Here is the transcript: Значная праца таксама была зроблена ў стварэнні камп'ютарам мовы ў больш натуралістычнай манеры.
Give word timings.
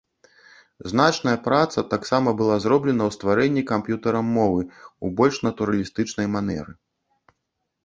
Значная 0.91 1.33
праца 1.47 1.83
таксама 1.93 2.33
была 2.39 2.55
зроблена 2.63 3.03
ў 3.09 3.17
стварэнні 3.17 3.63
камп'ютарам 3.73 4.27
мовы 4.41 4.61
ў 4.73 5.07
больш 5.23 5.35
натуралістычнай 5.51 6.27
манеры. 6.37 6.73